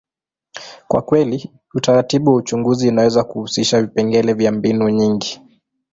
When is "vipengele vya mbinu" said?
3.81-4.89